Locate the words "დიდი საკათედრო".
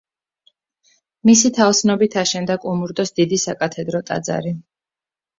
3.19-4.01